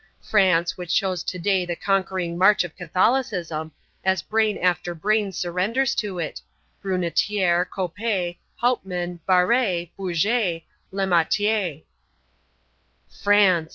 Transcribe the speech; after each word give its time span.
France, 0.23 0.79
which 0.79 0.89
shows 0.89 1.21
today 1.21 1.63
the 1.63 1.75
conquering 1.75 2.35
march 2.35 2.63
of 2.63 2.75
Catholicism, 2.75 3.71
as 4.03 4.23
brain 4.23 4.57
after 4.57 4.95
brain 4.95 5.31
surrenders 5.31 5.93
to 5.93 6.17
it, 6.17 6.41
Brunetière, 6.83 7.67
Coppée, 7.69 8.37
Hauptmann, 8.55 9.19
Barrès, 9.29 9.91
Bourget, 9.95 10.63
Lemaître." 10.91 11.83
"France!" 13.11 13.69